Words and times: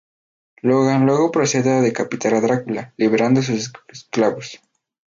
Logan 0.63 1.05
luego 1.05 1.29
procede 1.29 1.69
a 1.73 1.81
decapitar 1.81 2.33
a 2.33 2.41
Drácula, 2.41 2.91
liberando 2.97 3.43
sus 3.43 3.71
esclavos. 3.91 4.59